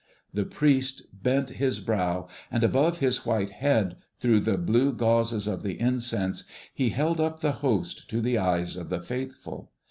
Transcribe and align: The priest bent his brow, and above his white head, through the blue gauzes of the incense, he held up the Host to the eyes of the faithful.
The 0.33 0.45
priest 0.45 1.03
bent 1.13 1.51
his 1.51 1.79
brow, 1.79 2.27
and 2.51 2.63
above 2.63 2.97
his 2.97 3.23
white 3.23 3.51
head, 3.51 3.97
through 4.19 4.39
the 4.39 4.57
blue 4.57 4.91
gauzes 4.93 5.47
of 5.47 5.61
the 5.61 5.79
incense, 5.79 6.45
he 6.73 6.89
held 6.89 7.19
up 7.21 7.41
the 7.41 7.51
Host 7.61 8.09
to 8.09 8.19
the 8.19 8.39
eyes 8.39 8.75
of 8.77 8.89
the 8.89 9.03
faithful. 9.03 9.69